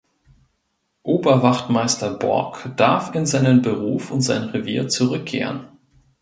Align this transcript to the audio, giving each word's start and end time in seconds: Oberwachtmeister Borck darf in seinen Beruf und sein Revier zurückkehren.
Oberwachtmeister 1.03 2.11
Borck 2.17 2.75
darf 2.75 3.13
in 3.13 3.27
seinen 3.27 3.61
Beruf 3.61 4.09
und 4.09 4.21
sein 4.21 4.45
Revier 4.45 4.87
zurückkehren. 4.87 5.67